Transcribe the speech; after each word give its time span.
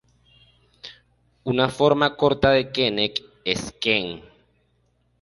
Una 1.53 1.69
forma 1.69 2.15
corta 2.15 2.49
de 2.49 2.71
"Kenneth" 2.71 3.21
es 3.45 3.71
"Ken". 3.79 4.23